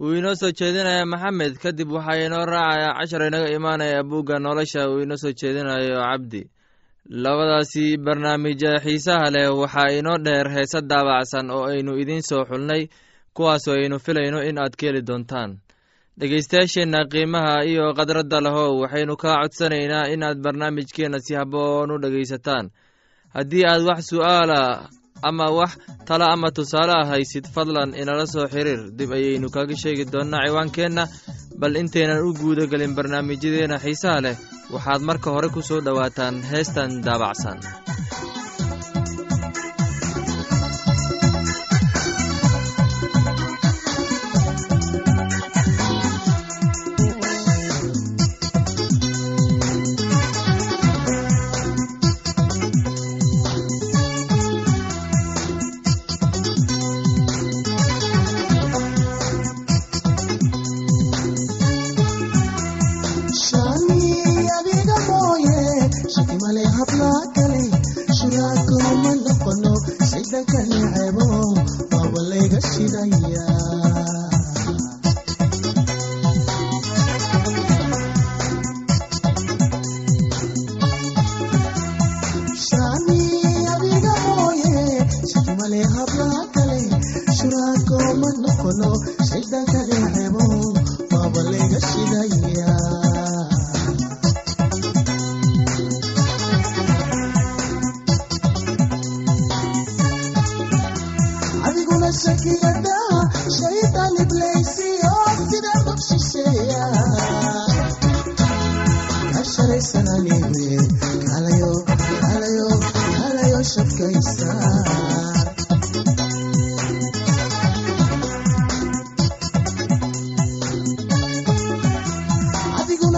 [0.00, 5.00] wuu inoo soo jeedinaya maxamed kadib waxaa inoo raacaya cashar inaga imaanaya buugga nolosha uu
[5.04, 6.42] inoo soo jeedinayo cabdi.
[7.22, 12.82] Labadaasi barnaamij xiisaha leh waxaa inoo dheer heese daabacsan oo aynu idiin soo xulnay
[13.36, 15.50] kuwaasoo aynu filayno in aad ka heli doontaan.
[16.18, 22.70] Dhegaystayaasheenna qiimaha iyo khadradda lahow waxaynu kaa codsanaynaa inaad barnaamijkeenna si habboon u dhegaysataan.
[23.34, 24.60] Haddii aad wax su'aala
[25.22, 25.72] ama wax
[26.06, 28.80] tala ama tusaale ah haysid fadlan inala soo xiriir.
[28.98, 31.04] Dib ayaynu kaga sheegi doonnaa ciwaankeenna
[31.60, 34.36] bal intaynan u guuda gelin barnaamijyadeenna xiisaha leh.
[34.74, 37.58] Waxaad marka hore ku soo dhowaataan heestan daabacsan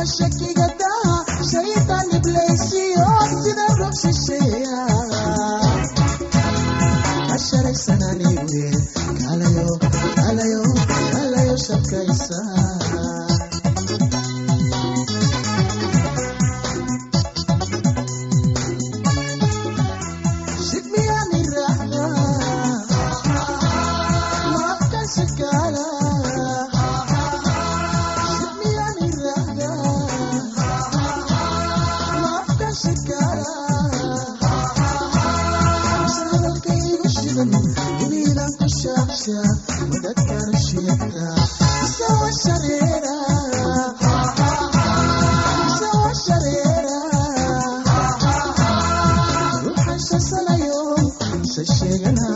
[0.06, 0.45] Acha que
[51.75, 52.27] sheegana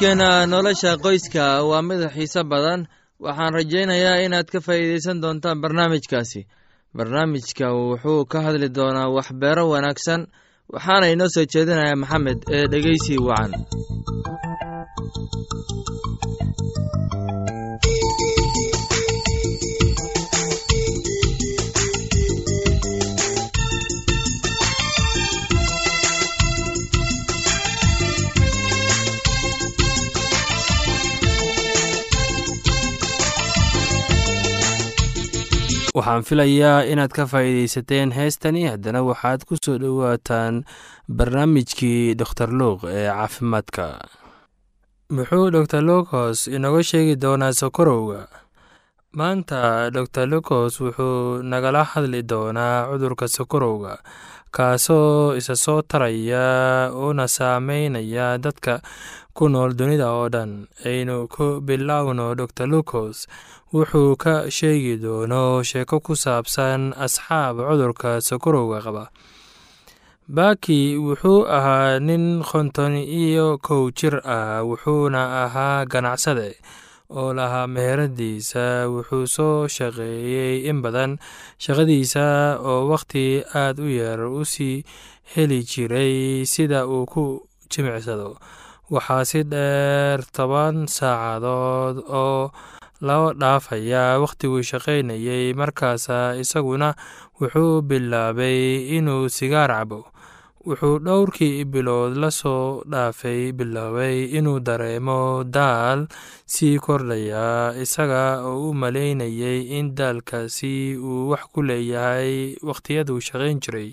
[0.00, 2.86] barnaamijkeena nolosha qoyska waa mid xiise badan.
[3.20, 6.46] Waxaan rajaynayaa inaad ka faa'iidaysan doontaan barnaamijkaasi.
[6.96, 10.26] Barnaamijka wuxuu ka hadli doonaa waxbeero wanaagsan.
[10.72, 13.52] Waxaana inoo soo jeedinayaa maxamed ee dhegeysi wacan
[35.96, 38.66] waxaan filayaa inaad ka faa'iidaysateen heestani.
[38.70, 40.64] Haddana waxaad ku soo dhowaataan
[41.16, 43.86] barnaamijkii doktor luuq ee caafimaadka.
[45.16, 48.22] Muxuu dor lukos inooga sheegi doonaa sokorowga?
[49.18, 53.98] Maanta dor lukos wuxuu nagala hadli doonaa cudurka sokorowga
[54.56, 58.74] kaasoo isa soo taraya una saameynaya dadka
[59.36, 60.66] ku nool dunida oo dhan.
[60.84, 63.26] Aynu ku bilowno dor lukos
[63.72, 69.04] wuxuu ka sheegi doono sheeko ku saabsan asxaab cudurka sokorowga qaba.
[70.36, 76.54] Baki wuxuu ahaa nin konton iyo kow jir ah wuxuuna ahaa ganacsade
[77.18, 81.18] oo lahaa meheradiisa wuxuu soo shaqeeyey in badan
[81.64, 82.24] shaqadiisa
[82.70, 84.84] oo wakhti aad u yar u sii
[85.34, 87.24] heli jiray sida uu ku
[87.70, 88.36] jimicsado.
[88.90, 92.50] Waxaa si dheer toban saacadood oo
[93.06, 96.88] loo dhaafayaa wakhtiguu shaqaynayey markaasa isaguna
[97.40, 100.00] wuxuu bilaabay inuu sigaar cabo
[100.66, 105.20] wuxuu dhowrkii bilood la soo dhaafay biloobay inuu dareemo
[105.56, 106.00] daal
[106.54, 110.74] sii kordhaya isaga oo u malaynayay in daalkaasi
[111.08, 113.90] uu wax ku leeyahay wakhtiyaduu shaqayn jiray.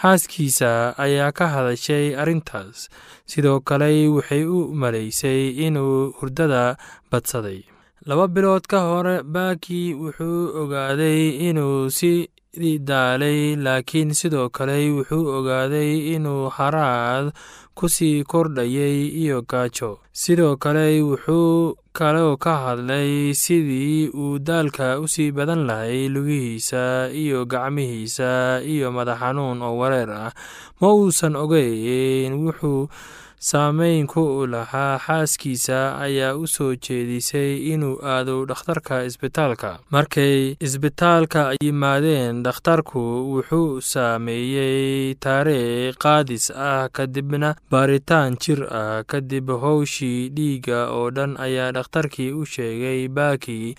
[0.00, 2.88] Xaaskiisa ayaa ka hadashay arrintaas
[3.30, 6.76] sidoo kale waxay u malaysay inuu hurdada
[7.10, 7.60] badsaday.
[8.06, 12.28] Laba bilood ka hore baki wuxuu ogaaday inuu si
[12.60, 17.32] daalay laakiin sidoo kale wuxuu ogaaday inuu haraad
[17.76, 19.98] ku sii kordhayay iyo gaajo.
[20.12, 27.44] Sidoo kale wuxuu kaloo ka hadlay sidii uu daalka u sii badan lahay lugihiisa iyo
[27.44, 30.32] gacmihiisa iyo madax xanuun oo wareer ah.
[30.80, 32.88] Ma uusan ogeyn wuxuu
[33.38, 39.78] saameyn ku lahaa xaaskiisa ayaa u soo jeedisay inuu aado dhakhtarka isbitaalka.
[39.90, 43.00] Markay isbitaalka yimaadeen dhakhtarku
[43.32, 49.02] wuxuu saameeyey taariikh qaadis ah kadibna baaritaan jir ah.
[49.06, 53.74] Kadib howshii dhiigga oo dhan ayaa dhakhtarkii u sheegay baki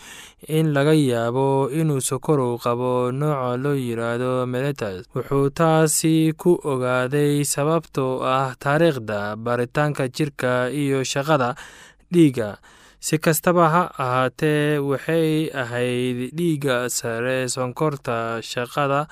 [0.48, 8.22] in laga yaabo inuu sokorow qabo nooca loo yiraahdo meletas wuxuu taasi ku ogaaday sababtoo
[8.24, 10.52] ah taariikhda baaritaanka jirka
[10.84, 11.56] iyo shaqada
[12.12, 12.58] dhiigga.
[13.00, 19.06] Si kastaba ha ahaatee waxay ahayd dhiigga sare sonkorta shaqada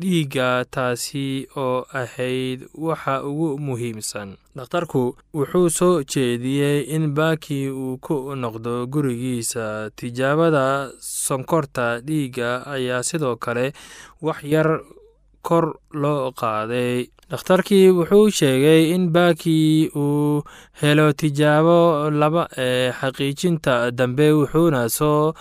[0.00, 4.36] dhiigga taasi oo ahayd waxa ugu muhiimsan.
[4.56, 5.02] Dhakhtarku
[5.34, 9.90] wuxuu soo jeediyey in baki uu ku noqdo gurigiisa.
[9.98, 13.72] Tijaabada sonkorta dhiigga ayaa sidoo kale
[14.22, 14.80] wax yar
[15.48, 15.66] kor
[16.02, 17.06] loo qaaday.
[17.30, 20.42] Dhakhtarkii wuxuu sheegay in baki uu
[20.80, 25.32] helo tijaabo laba ee xaqiijinta dambe wuxuuna soo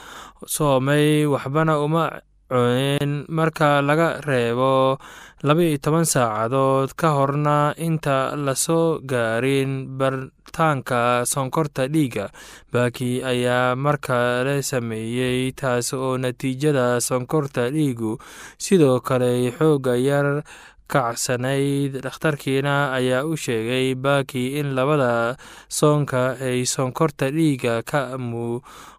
[0.56, 2.04] soomay waxbana uma
[2.50, 4.98] marka laga reebo
[5.44, 12.32] laba-iyo toban saacadood ka horna inta la soo gaarin bartaanka sonkorta dhiigga
[12.72, 18.18] baki ayaa markale sameeyey taas oo natiijada sonkorta dhiigu
[18.58, 20.44] sidoo kale xooga yar
[20.88, 22.00] kacsanayd.
[22.00, 25.36] Dhakhtarkiina ayaa u sheegay baki in labada
[25.68, 28.16] soonka ay sonkorta dhiigga ka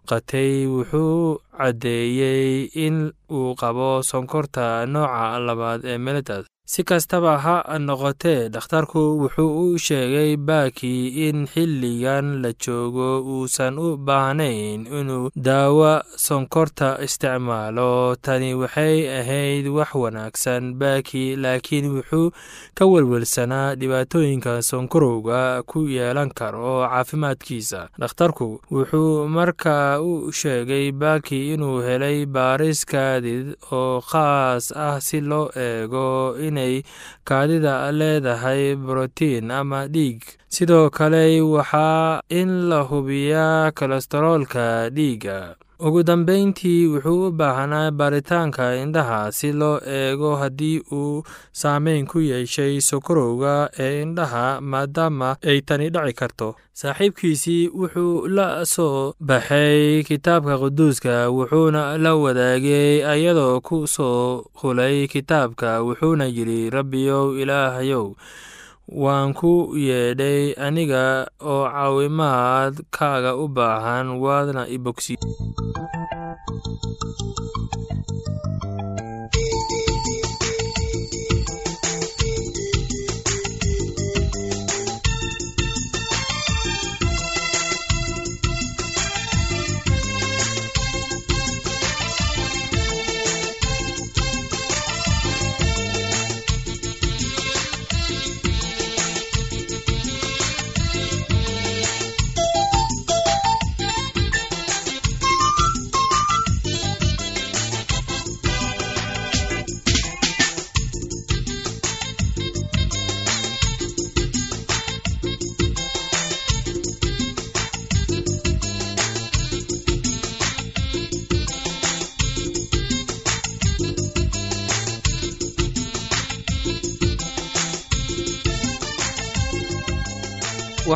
[0.09, 8.49] muuqatay wuxuu caddeeyey in uu qabo sonkorta nooca labaad ee melitas si kastaba ha noqotee
[8.53, 10.93] dhakhtarku wuxuu u sheegay baaki
[11.27, 18.15] in xilligan la joogo uusan u baahnayn inuu daawo sonkorta isticmaalo.
[18.21, 22.29] Tani waxay ahayd wax wanaagsan baaki laakiin wuxuu
[22.77, 27.89] ka welwelsanaa dhibaatooyinka sonkorowga ku yeelan karo caafimaadkiisa.
[28.01, 35.47] Dhakhtarku wuxuu markaa u sheegay baaki inuu helay baaris kaadid oo khaas ah si loo
[35.67, 36.83] eego inay
[37.27, 40.21] kaadida leedahay brotiin ama dhiig.
[40.55, 45.55] Sidoo kale waxaa in la hubiyaa kolestaroolka dhiigga
[45.85, 51.23] ugu dambeyntii wuxuu u baahnaa baaritaanka indhaha si loo eego haddii uu
[51.61, 53.53] saameyn ku yeeshay sokorowga
[53.85, 56.49] ee indhaha maadaama ay tani dhaci karto.
[56.79, 65.69] Saaxiibkiisii wuxuu la soo baxay kitaabka quduuska wuxuuna la wadaagay ayadoo ku soo hulay kitaabka
[65.87, 68.07] wuxuuna yidhi rabbiyow ilaahayow
[68.89, 69.51] waan ku
[69.87, 75.13] yeedhay aniga oo caawimaad kaaga u baahan waadna i bogsi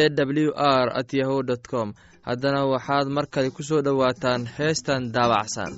[0.00, 1.36] e w r at yahu
[1.70, 1.88] com.
[2.26, 5.72] Haddana waxaad mar kale ku soo dhowaataan heestan daabacsan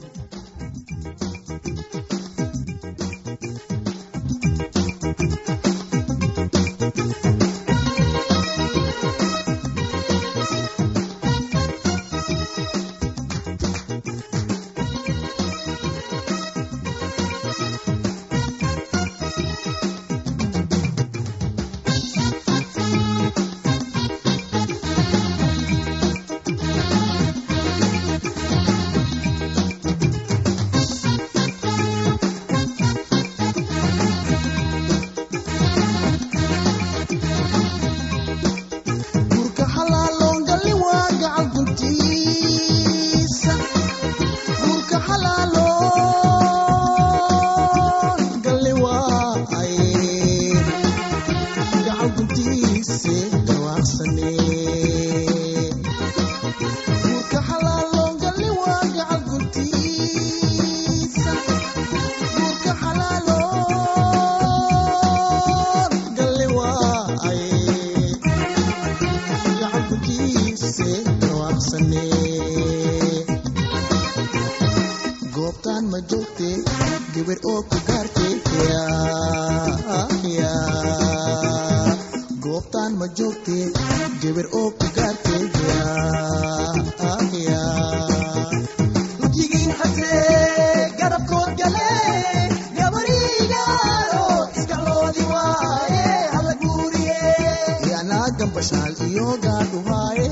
[98.69, 100.29] saal iyo gaadhuhaaye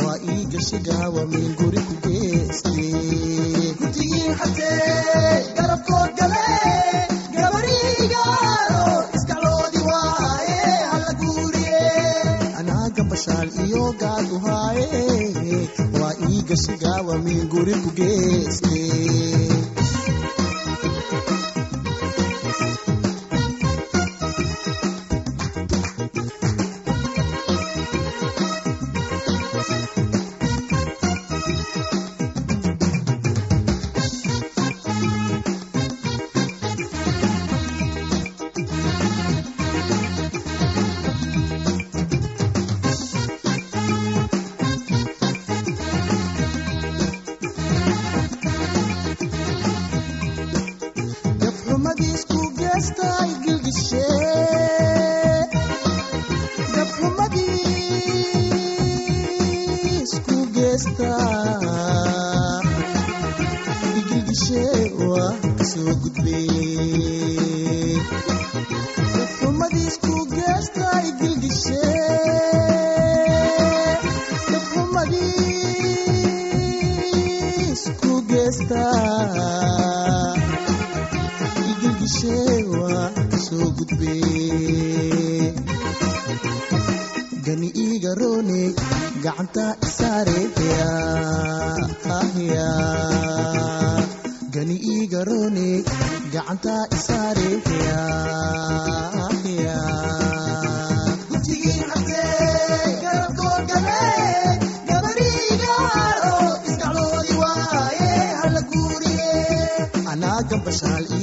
[0.00, 1.75] waa ii jasigawa meel guri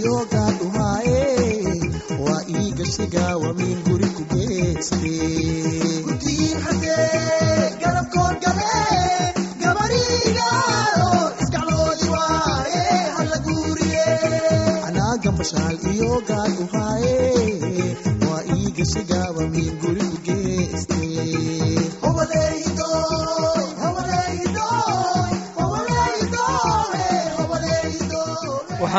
[0.03, 1.21] iyo gaadhumaaye
[2.25, 5.13] waa ii gashiga waa miin guri ku geeste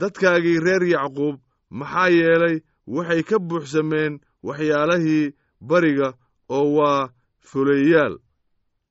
[0.00, 1.36] dadkaagii reer yacquub
[1.78, 2.56] maxaa yeelay
[2.94, 4.12] waxay ka buuxsameen
[4.46, 5.24] waxyaalahii
[5.68, 6.08] bariga
[6.56, 7.02] oo waa
[7.48, 8.14] fuleeyaal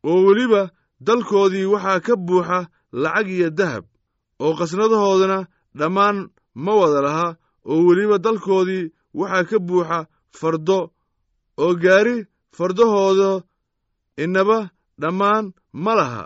[0.09, 0.61] oo weliba
[1.07, 2.59] dalkoodii waxaa ka buuxa
[3.03, 3.85] lacag iyo dahab
[4.43, 5.39] oo qasnadahoodana
[5.79, 6.17] dhammaan
[6.63, 7.27] ma wada laha
[7.71, 9.99] oo weliba dalkoodii waxaa ka buuxa
[10.39, 10.79] fardo
[11.63, 12.15] oo gaari
[12.57, 13.31] fardahooda
[14.23, 14.59] inaba
[15.01, 15.45] dhammaan
[15.83, 16.25] ma laha.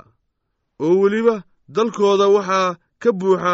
[0.83, 1.35] Oo weliba
[1.75, 3.53] dalkooda waxaa ka buuxa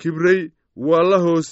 [0.00, 1.48] kibray waa la hoos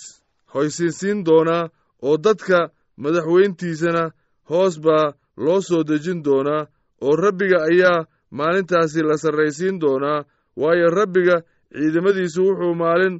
[0.55, 1.69] hoysinsiin doonaa
[2.03, 2.59] oo dadka
[3.03, 4.05] madaxweyntiisana
[4.51, 5.13] hoos baa
[5.45, 6.67] loo soo dejin doonaa
[7.07, 8.07] oo rabbiga ayaa
[8.39, 10.25] maalintaasi la sarraysiin doonaa
[10.61, 11.37] waayo rabbiga
[11.73, 13.17] ciidamadiisu wuxuu maalin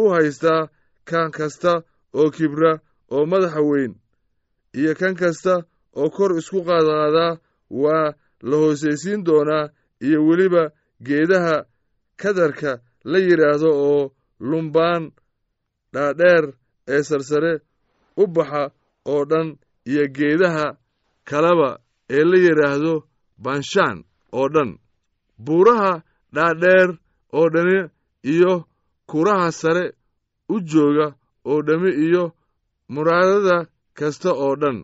[0.00, 0.68] u haystaa
[1.10, 1.72] kan kasta
[2.20, 2.72] oo kibra
[3.14, 3.92] oo madaxa weyn
[4.78, 5.54] iyo kan kasta
[6.00, 7.32] oo kor isku qaadqaadaa
[7.82, 8.14] waa
[8.48, 9.68] la hoosaysiin doonaa
[10.06, 10.62] iyo weliba
[11.06, 11.56] geedaha
[12.22, 12.70] kadarka
[13.10, 14.02] la yidhaahdo oo
[14.50, 15.02] lumbaan
[15.94, 16.44] dhaadheer
[16.94, 17.52] ee sarsare
[18.22, 18.62] u baxa
[19.12, 19.48] oo dhan
[19.90, 20.66] iyo geedaha
[21.30, 21.70] kaleba
[22.16, 22.94] ee la yidhaahdo
[23.44, 23.98] banshaan
[24.38, 24.70] oo dhan.
[25.46, 25.92] Buuraha
[26.36, 26.88] dhaadheer
[27.38, 27.78] oo dhani
[28.32, 28.52] iyo
[29.10, 29.84] kuraha sare
[30.54, 31.08] u jooga
[31.50, 32.24] oo dhammi iyo
[32.94, 33.56] muraadada
[33.98, 34.78] kasta oo dhan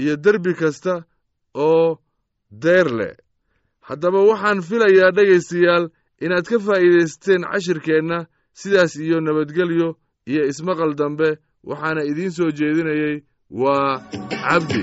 [0.00, 0.94] iyo derbi kasta
[1.66, 1.86] oo
[2.62, 3.14] deer leh.
[3.88, 5.84] Haddaba waxaan filayaa dhegaystayaal
[6.24, 8.18] inaad ka faa'iidaysteen cashirkeenna
[8.60, 9.88] sidaas iyo nabadgelyo
[10.30, 11.28] iyo ismaqal dambe
[11.68, 13.16] waxaana idiin soo jeedinayey
[13.60, 13.92] waa
[14.48, 14.82] cabdi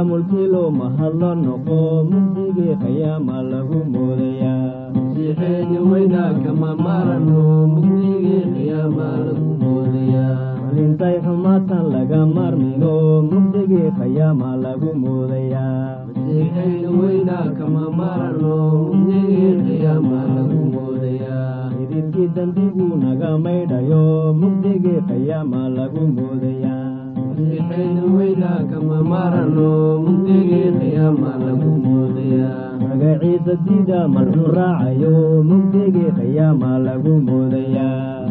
[0.00, 3.80] isaga mulkilo mahadlo noqo mugdigii qiyaama lagu
[10.64, 12.94] malintay xumaatan laga marmigo
[13.28, 14.90] mugdigii qiyaama lagu
[21.82, 26.90] idibkii dambigu naga maydhayo mugdigii qiyaama lagu moodayaa
[32.80, 35.14] magaciisa diida marxuu raacayo?
[35.48, 38.26] Mugdigii qiyaama lagu moodayaa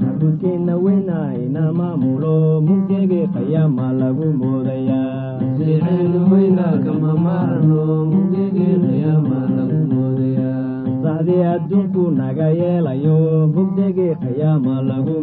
[0.00, 5.40] macbudkeenna weynaa ina maamulo mugdigii qiyaama lagu moodayaa
[11.04, 13.16] sacdii adduunku naga yeelayo
[13.54, 15.16] mugdigii qiyaama lagu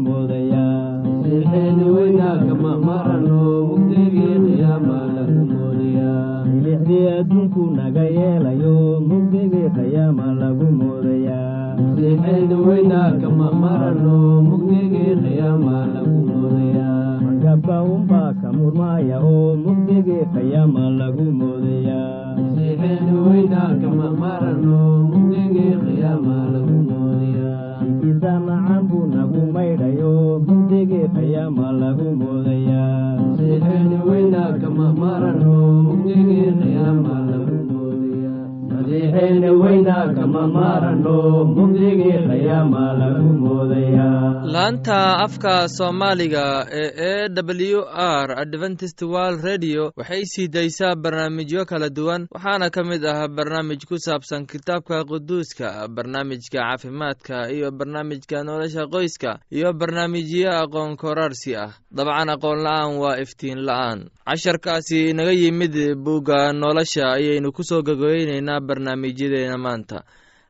[38.69, 41.15] masiixeena weynaa kama marano
[41.55, 43.96] mugdigii qiyaama lagu moodayaa
[44.45, 47.29] laanta afka soomaaliga ee e
[47.73, 53.27] w r adventist world redio waxay sii daysaa barnaamijyo kala duwan waxaana ka mid ah
[53.27, 61.55] barnaamij ku saabsan kitaabka quduuska barnaamijka caafimaadka iyo barnaamijka nolosha qoyska iyo barnaamijyo aqoon koraarsi
[61.55, 61.73] ah.
[61.91, 64.09] Dabcan aqoon la'aan waa iftiin la'aan.
[64.27, 70.03] Casharkaasi inaga yimid bugga nolosha ayaynu ku soo gogoyneynaa barnaamijyadeena maanta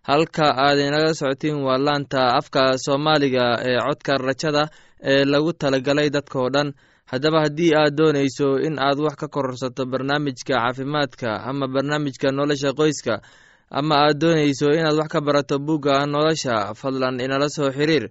[0.07, 4.63] halka aad inaga socotiin waa laanta afka soomaaliga ee codka rajada
[5.11, 6.69] ee lagu talagalay dadkao dhan.
[7.11, 13.15] Haddaba haddii aad doonayso in aad wax ka kororsato barnaamijka caafimaadka ama barnaamijka nolosha qoyska
[13.79, 18.05] ama aad doonayso inaad wax ka barato bugga nolosha fadlan inala soo xiriir.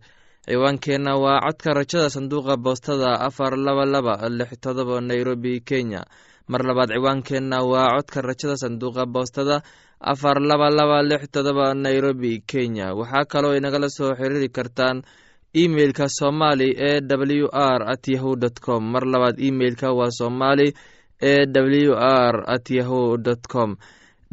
[0.49, 6.03] Ciwaankeenna waa codka rajada sanduuqa boostada afar laba laba lix todoba nairobi kenya
[6.49, 9.63] mar labaad ciwaankeenna waa codka rajada sanduuqa boostada
[10.01, 12.95] afar laba laba lix todoba nairobi kenya.
[12.95, 15.03] Waxaa kaloo inagala soo xiriiri kartaan
[15.55, 18.83] emeilka somali e w r at yahu dt com.
[18.93, 20.69] Mar labaad emeilka waa somali
[21.21, 21.35] e
[21.87, 23.77] w r at yahu dt com.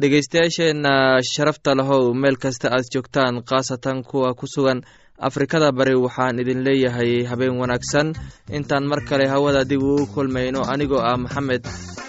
[0.00, 4.82] Dhegeystayaasheenna sharafta lahow meel kasta aad joogtaan khaasatan kuwa ku sugan
[5.18, 8.14] afrikada bari waxaan idin leeyahay habeen wanaagsan.
[8.50, 11.62] Intaan mar kale hawada dib ugu kulmayno anigoo ah maxamed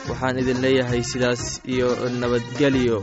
[0.09, 1.89] waxaan idin leeyahay sidaas iyo
[2.21, 2.97] nabadgelyo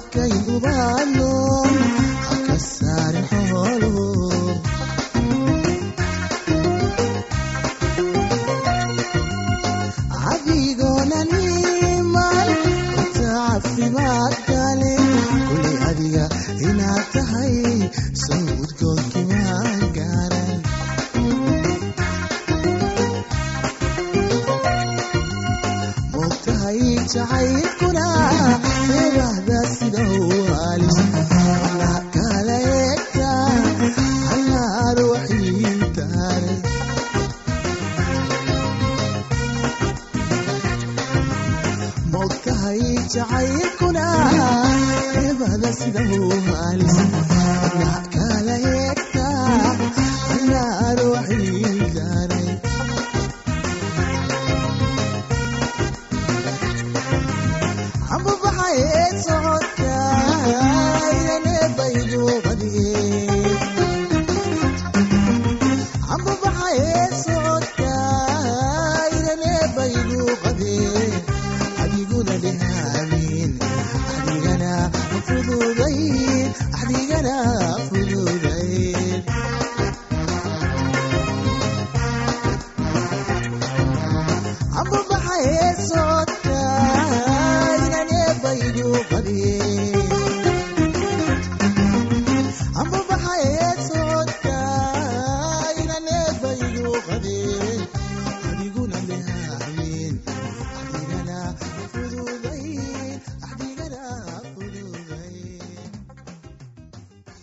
[0.00, 1.19] ama kayn